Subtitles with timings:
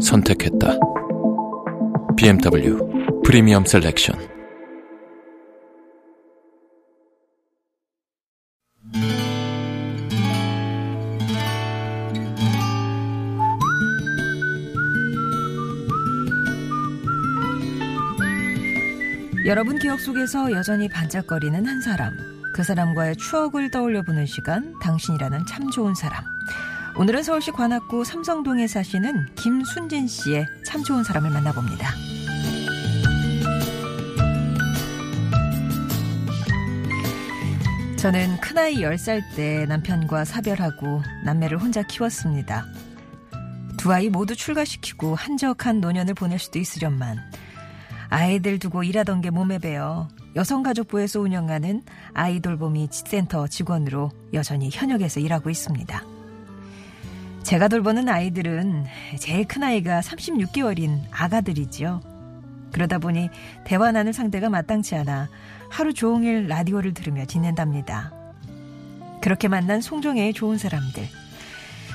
[0.00, 0.78] 선택했다.
[2.16, 2.78] BMW
[3.24, 4.30] 프리미엄 셀렉션
[19.50, 22.16] 여러분 기억 속에서 여전히 반짝거리는 한 사람.
[22.54, 26.29] 그 사람과의 추억을 떠올려 보는 시간, 당신이라는 참 좋은 사람.
[26.96, 31.90] 오늘은 서울시 관악구 삼성동에 사시는 김순진 씨의 참 좋은 사람을 만나봅니다.
[37.96, 42.66] 저는 큰아이 10살 때 남편과 사별하고 남매를 혼자 키웠습니다.
[43.76, 47.18] 두 아이 모두 출가시키고 한적한 노년을 보낼 수도 있으련만
[48.08, 51.82] 아이들 두고 일하던 게 몸에 배어 여성가족부에서 운영하는
[52.14, 56.09] 아이돌봄이 센터 직원으로 여전히 현역에서 일하고 있습니다.
[57.42, 58.84] 제가 돌보는 아이들은
[59.18, 62.00] 제일 큰 아이가 36개월인 아가들이지요.
[62.72, 63.30] 그러다 보니
[63.64, 65.28] 대화 나눌 상대가 마땅치 않아
[65.68, 68.12] 하루 종일 라디오를 들으며 지낸답니다.
[69.20, 71.04] 그렇게 만난 송정의 좋은 사람들.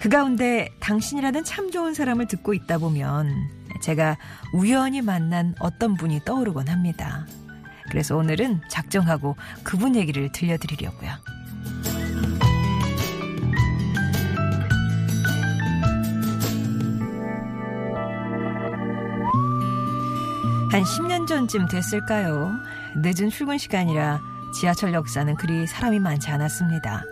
[0.00, 3.30] 그 가운데 당신이라는 참 좋은 사람을 듣고 있다 보면
[3.80, 4.16] 제가
[4.52, 7.26] 우연히 만난 어떤 분이 떠오르곤 합니다.
[7.90, 11.35] 그래서 오늘은 작정하고 그분 얘기를 들려드리려고요.
[20.76, 22.52] 한 10년 전쯤 됐을까요?
[22.96, 24.20] 늦은 출근 시간이라
[24.54, 27.02] 지하철 역사는 그리 사람이 많지 않았습니다.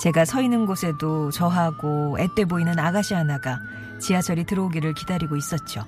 [0.00, 3.58] 제가 서 있는 곳에도 저하고 앳돼 보이는 아가씨 하나가
[3.98, 5.84] 지하철이 들어오기를 기다리고 있었죠.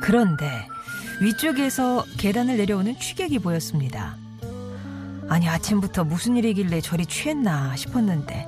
[0.00, 0.68] 그런데
[1.20, 4.14] 위쪽에서 계단을 내려오는 취객이 보였습니다.
[5.28, 8.46] 아니 아침부터 무슨 일이길래 저리 취했나 싶었는데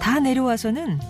[0.00, 1.00] 다 내려와서는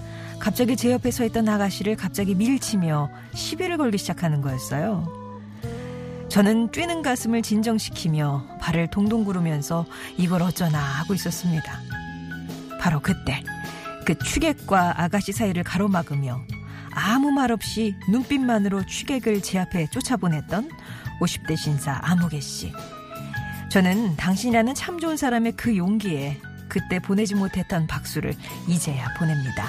[0.42, 5.06] 갑자기 제 옆에 서 있던 아가씨를 갑자기 밀치며 시비를 걸기 시작하는 거였어요.
[6.28, 9.86] 저는 뛰는 가슴을 진정시키며 발을 동동 구르면서
[10.18, 11.78] 이걸 어쩌나 하고 있었습니다.
[12.80, 13.44] 바로 그때
[14.04, 16.40] 그 취객과 아가씨 사이를 가로막으며
[16.90, 20.70] 아무 말 없이 눈빛만으로 취객을 제 앞에 쫓아보냈던
[21.20, 22.72] 50대 신사 아무개 씨.
[23.70, 26.40] 저는 당신이라는 참 좋은 사람의 그 용기에
[26.72, 28.34] 그때 보내지 못했던 박수를
[28.66, 29.68] 이제야 보냅니다.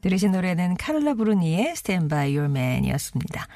[0.00, 3.46] 들으신 노래는 카를라 브루니의 Stand By Your Man이었습니다.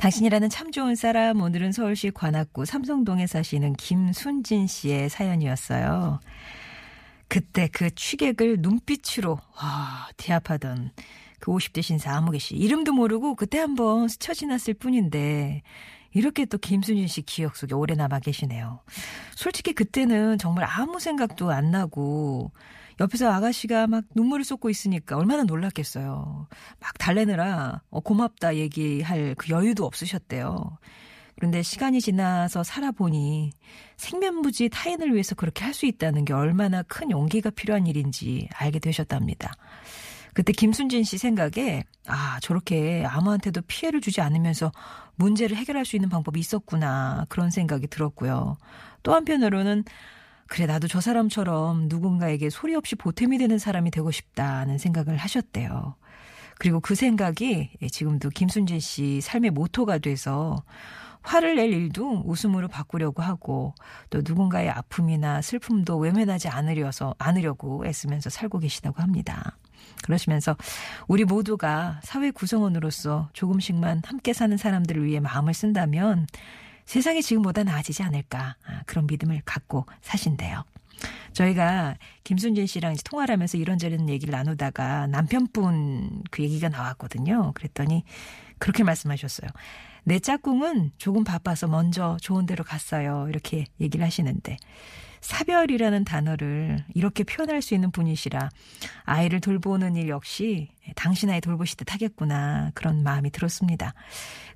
[0.00, 6.20] 당신이라는 참 좋은 사람 오늘은 서울시 관악구 삼성동에 사시는 김순진 씨의 사연이었어요.
[7.28, 10.92] 그때 그 취객을 눈빛으로 와, 대합하던
[11.38, 15.60] 그 50대 신사 아무개 씨 이름도 모르고 그때 한번 스쳐 지났을 뿐인데
[16.14, 18.80] 이렇게 또 김순진 씨 기억 속에 오래 남아 계시네요.
[19.34, 22.52] 솔직히 그때는 정말 아무 생각도 안 나고
[23.00, 26.46] 옆에서 아가씨가 막 눈물을 쏟고 있으니까 얼마나 놀랐겠어요.
[26.78, 30.78] 막 달래느라 어, 고맙다 얘기할 그 여유도 없으셨대요.
[31.36, 33.52] 그런데 시간이 지나서 살아보니
[33.96, 39.54] 생면부지 타인을 위해서 그렇게 할 수 있다는 게 얼마나 큰 용기가 필요한 일인지 알게 되셨답니다.
[40.34, 44.70] 그때 김순진 씨 생각에 아 저렇게 아무한테도 피해를 주지 않으면서
[45.16, 48.58] 문제를 해결할 수 있는 방법이 있었구나 그런 생각이 들었고요.
[49.02, 49.84] 또 한편으로는
[50.50, 55.94] 그래 나도 저 사람처럼 누군가에게 소리 없이 보탬이 되는 사람이 되고 싶다는 생각을 하셨대요.
[56.58, 60.64] 그리고 그 생각이 지금도 김순진 씨 삶의 모토가 돼서
[61.22, 63.76] 화를 낼 일도 웃음으로 바꾸려고 하고
[64.10, 69.56] 또 누군가의 아픔이나 슬픔도 외면하지 않으려서 않으려고 애쓰면서 살고 계시다고 합니다.
[70.02, 70.56] 그러시면서
[71.06, 76.26] 우리 모두가 사회 구성원으로서 조금씩만 함께 사는 사람들을 위해 마음을 쓴다면
[76.90, 80.64] 세상이 지금보다 나아지지 않을까 아, 그런 믿음을 갖고 사신대요.
[81.32, 81.94] 저희가
[82.24, 87.52] 김순진 씨랑 통화를 하면서 이런저런 얘기를 나누다가 남편분 그 얘기가 나왔거든요.
[87.54, 88.02] 그랬더니
[88.58, 89.48] 그렇게 말씀하셨어요.
[90.02, 93.26] 내 짝꿍은 조금 바빠서 먼저 좋은 데로 갔어요.
[93.28, 94.56] 이렇게 얘기를 하시는데
[95.20, 98.48] 사별이라는 단어를 이렇게 표현할 수 있는 분이시라
[99.04, 103.94] 아이를 돌보는 일 역시 당신 아이 돌보시듯 하겠구나 그런 마음이 들었습니다.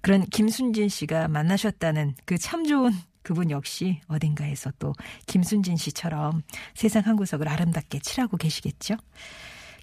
[0.00, 4.92] 그런 김순진 씨가 만나셨다는 그 참 좋은 그분 역시 어딘가에서 또
[5.26, 6.42] 김순진 씨처럼
[6.74, 8.96] 세상 한 구석을 아름답게 칠하고 계시겠죠?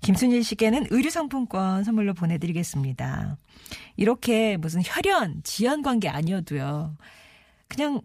[0.03, 3.37] 김순진 씨께는 의류상품권 선물로 보내드리겠습니다.
[3.97, 6.95] 이렇게 무슨 혈연, 지연 관계 아니어도요.
[7.67, 8.01] 그냥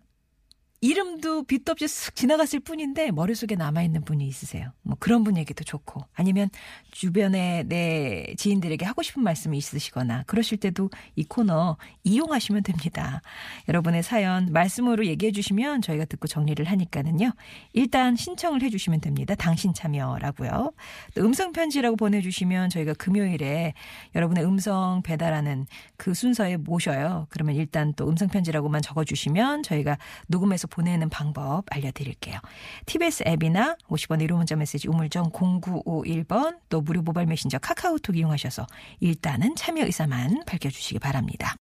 [0.87, 4.71] 이름도 빛도 없이 쓱 지나갔을 뿐인데 머릿속에 남아있는 분이 있으세요.
[4.83, 6.49] 뭐 그런 분에게도 좋고 아니면
[6.93, 13.21] 주변에 내 지인들에게 하고 싶은 말씀이 있으시거나 그러실 때도 이 코너 이용하시면 됩니다.
[13.69, 17.33] 여러분의 사연 말씀으로 얘기해 주시면 저희가 듣고 정리를 하니까는요.
[17.73, 19.35] 일단 신청을 해 주시면 됩니다.
[19.35, 20.73] 당신 참여라고요.
[21.17, 23.75] 또 음성 편지라고 보내 주시면 저희가 금요일에
[24.15, 25.67] 여러분의 음성 배달하는
[25.97, 27.27] 그 순서에 모셔요.
[27.31, 29.99] 그러면 일단 또 음성 편지라고만 적어 주시면 저희가
[30.29, 32.39] 녹음해서 보내는 방법 알려드릴게요.
[32.85, 38.67] TBS 앱이나 50원 1호 문자 메시지 우물정 0951번 또 무료 모바일 메신저 카카오톡 이용하셔서
[39.01, 41.55] 일단은 참여 의사만 밝혀주시기 바랍니다.